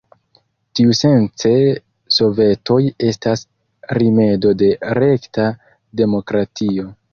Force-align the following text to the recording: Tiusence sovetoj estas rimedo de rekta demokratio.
Tiusence 0.77 1.51
sovetoj 2.15 2.79
estas 3.11 3.45
rimedo 4.01 4.57
de 4.65 4.73
rekta 5.03 5.49
demokratio. 6.05 6.91